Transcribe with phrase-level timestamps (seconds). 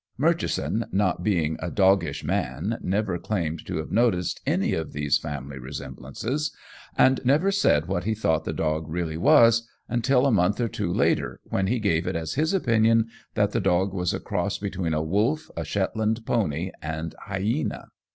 [0.17, 4.93] [Illustration: 26] Murchison, not being a doggish man, never claimed to have noticed any of
[4.93, 6.49] these family resemblances,
[6.97, 10.91] and never said what he thought the dog really was until a month or two
[10.91, 14.95] later, when he gave it as his opinion that the dog was a cross between
[14.95, 17.89] a wolf, a Shetland pony, and hyena.